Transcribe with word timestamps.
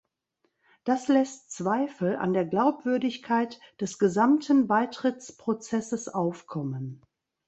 Das 0.83 1.09
lässt 1.09 1.51
Zweifel 1.51 2.15
an 2.15 2.33
der 2.33 2.45
Glaubwürdigkeit 2.47 3.59
des 3.79 3.99
gesamten 3.99 4.65
Beitrittsprozesses 4.65 6.07
aufkommen. 6.07 7.03